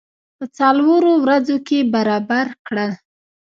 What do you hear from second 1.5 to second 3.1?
کې برابر کړل.